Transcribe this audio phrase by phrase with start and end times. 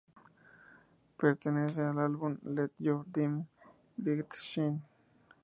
[1.15, 3.45] Pertenece al álbum "Let Your Dim
[3.97, 4.81] Light Shine".